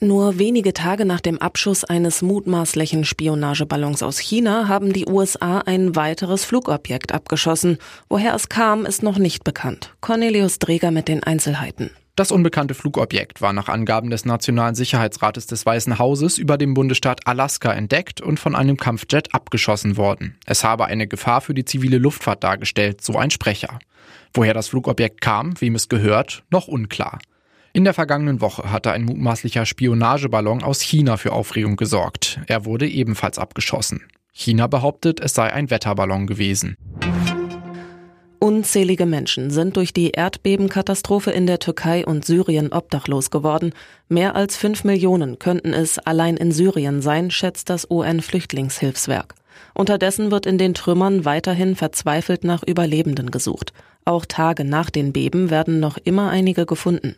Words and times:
Nur 0.00 0.38
wenige 0.38 0.72
Tage 0.74 1.04
nach 1.04 1.20
dem 1.20 1.38
Abschuss 1.38 1.82
eines 1.82 2.22
mutmaßlichen 2.22 3.04
Spionageballons 3.04 4.04
aus 4.04 4.20
China 4.20 4.68
haben 4.68 4.92
die 4.92 5.06
USA 5.06 5.58
ein 5.58 5.96
weiteres 5.96 6.44
Flugobjekt 6.44 7.12
abgeschossen. 7.12 7.78
Woher 8.08 8.32
es 8.34 8.48
kam, 8.48 8.86
ist 8.86 9.02
noch 9.02 9.18
nicht 9.18 9.42
bekannt. 9.42 9.94
Cornelius 10.00 10.60
Dreger 10.60 10.92
mit 10.92 11.08
den 11.08 11.24
Einzelheiten. 11.24 11.90
Das 12.14 12.30
unbekannte 12.30 12.74
Flugobjekt 12.74 13.42
war 13.42 13.52
nach 13.52 13.68
Angaben 13.68 14.10
des 14.10 14.24
Nationalen 14.24 14.76
Sicherheitsrates 14.76 15.48
des 15.48 15.66
Weißen 15.66 15.98
Hauses 15.98 16.38
über 16.38 16.58
dem 16.58 16.74
Bundesstaat 16.74 17.26
Alaska 17.26 17.72
entdeckt 17.72 18.20
und 18.20 18.38
von 18.38 18.54
einem 18.54 18.76
Kampfjet 18.76 19.34
abgeschossen 19.34 19.96
worden. 19.96 20.36
Es 20.46 20.62
habe 20.62 20.86
eine 20.86 21.08
Gefahr 21.08 21.40
für 21.40 21.54
die 21.54 21.64
zivile 21.64 21.98
Luftfahrt 21.98 22.44
dargestellt, 22.44 23.02
so 23.02 23.16
ein 23.16 23.30
Sprecher. 23.30 23.80
Woher 24.32 24.54
das 24.54 24.68
Flugobjekt 24.68 25.20
kam, 25.20 25.60
wem 25.60 25.74
es 25.74 25.88
gehört, 25.88 26.44
noch 26.50 26.68
unklar. 26.68 27.18
In 27.72 27.84
der 27.84 27.94
vergangenen 27.94 28.40
Woche 28.40 28.72
hatte 28.72 28.92
ein 28.92 29.04
mutmaßlicher 29.04 29.66
Spionageballon 29.66 30.62
aus 30.62 30.80
China 30.80 31.16
für 31.16 31.32
Aufregung 31.32 31.76
gesorgt. 31.76 32.40
Er 32.46 32.64
wurde 32.64 32.88
ebenfalls 32.88 33.38
abgeschossen. 33.38 34.02
China 34.32 34.66
behauptet, 34.66 35.20
es 35.20 35.34
sei 35.34 35.52
ein 35.52 35.70
Wetterballon 35.70 36.26
gewesen. 36.26 36.76
Unzählige 38.40 39.04
Menschen 39.04 39.50
sind 39.50 39.76
durch 39.76 39.92
die 39.92 40.10
Erdbebenkatastrophe 40.10 41.32
in 41.32 41.46
der 41.46 41.58
Türkei 41.58 42.06
und 42.06 42.24
Syrien 42.24 42.72
obdachlos 42.72 43.30
geworden. 43.30 43.72
Mehr 44.08 44.36
als 44.36 44.56
fünf 44.56 44.84
Millionen 44.84 45.40
könnten 45.40 45.72
es 45.72 45.98
allein 45.98 46.36
in 46.36 46.52
Syrien 46.52 47.02
sein, 47.02 47.32
schätzt 47.32 47.68
das 47.68 47.90
UN-Flüchtlingshilfswerk. 47.90 49.34
Unterdessen 49.74 50.30
wird 50.30 50.46
in 50.46 50.56
den 50.56 50.74
Trümmern 50.74 51.24
weiterhin 51.24 51.74
verzweifelt 51.74 52.44
nach 52.44 52.62
Überlebenden 52.62 53.32
gesucht. 53.32 53.72
Auch 54.04 54.24
Tage 54.24 54.64
nach 54.64 54.88
den 54.88 55.12
Beben 55.12 55.50
werden 55.50 55.80
noch 55.80 55.98
immer 55.98 56.30
einige 56.30 56.64
gefunden. 56.64 57.16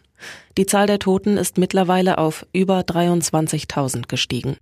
Die 0.57 0.67
Zahl 0.67 0.87
der 0.87 0.99
Toten 0.99 1.37
ist 1.37 1.59
mittlerweile 1.59 2.19
auf 2.19 2.47
über 2.53 2.81
23.000 2.81 4.09
gestiegen. 4.09 4.57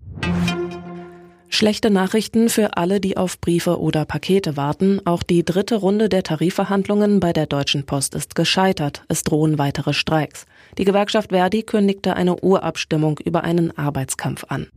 Schlechte 1.51 1.91
Nachrichten 1.91 2.51
für 2.51 2.77
alle, 2.77 3.01
die 3.01 3.17
auf 3.17 3.41
Briefe 3.41 3.81
oder 3.81 4.05
Pakete 4.05 4.57
warten. 4.57 5.01
Auch 5.07 5.23
die 5.23 5.45
dritte 5.45 5.77
Runde 5.77 6.09
der 6.09 6.23
Tarifverhandlungen 6.23 7.21
bei 7.21 7.33
der 7.33 7.47
Deutschen 7.47 7.87
Post 7.87 8.15
ist 8.15 8.35
gescheitert. 8.35 9.03
Es 9.09 9.23
drohen 9.25 9.59
weitere 9.59 9.95
Streiks. 9.95 10.45
Die 10.77 10.85
Gewerkschaft 10.85 11.31
Verdi 11.31 11.63
kündigte 11.63 12.15
eine 12.15 12.37
Urabstimmung 12.37 13.19
über 13.25 13.45
einen 13.45 13.77
Arbeitskampf 13.77 14.45
an. 14.49 14.69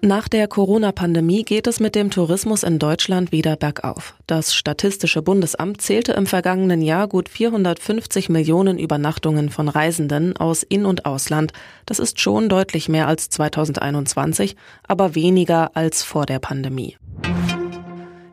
Nach 0.00 0.28
der 0.28 0.46
Corona-Pandemie 0.46 1.42
geht 1.42 1.66
es 1.66 1.80
mit 1.80 1.96
dem 1.96 2.10
Tourismus 2.10 2.62
in 2.62 2.78
Deutschland 2.78 3.32
wieder 3.32 3.56
bergauf. 3.56 4.14
Das 4.28 4.54
Statistische 4.54 5.22
Bundesamt 5.22 5.82
zählte 5.82 6.12
im 6.12 6.26
vergangenen 6.26 6.82
Jahr 6.82 7.08
gut 7.08 7.28
450 7.28 8.28
Millionen 8.28 8.78
Übernachtungen 8.78 9.50
von 9.50 9.68
Reisenden 9.68 10.36
aus 10.36 10.62
In- 10.62 10.86
und 10.86 11.04
Ausland. 11.04 11.52
Das 11.84 11.98
ist 11.98 12.20
schon 12.20 12.48
deutlich 12.48 12.88
mehr 12.88 13.08
als 13.08 13.28
2021, 13.28 14.54
aber 14.86 15.16
weniger 15.16 15.76
als 15.76 16.04
vor 16.04 16.26
der 16.26 16.38
Pandemie. 16.38 16.96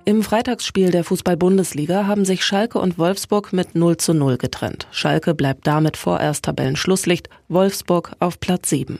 Im 0.05 0.21
Freitagsspiel 0.21 0.91
der 0.91 1.03
Fußball-Bundesliga 1.03 2.05
haben 2.05 2.25
sich 2.25 2.45
Schalke 2.45 2.77
und 2.77 2.99
Wolfsburg 2.99 3.53
mit 3.53 3.73
0 3.73 3.97
zu 3.97 4.13
0 4.13 4.38
getrennt. 4.38 4.88
Schalke 4.91 5.33
bleibt 5.33 5.66
damit 5.66 5.97
vorerst 5.97 6.45
Tabellenschlusslicht, 6.45 7.27
Wolfsburg 7.49 8.11
auf 8.19 8.39
Platz 8.39 8.69
7. 8.69 8.99